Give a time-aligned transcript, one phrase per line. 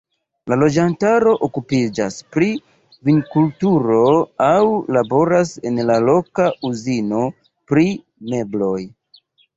[0.51, 2.47] La loĝantaro okupiĝas pri
[3.09, 3.99] vinkulturo
[4.47, 4.55] aŭ
[4.97, 7.21] laboras en la loka uzino
[7.73, 7.87] pri
[8.33, 8.79] mebloj.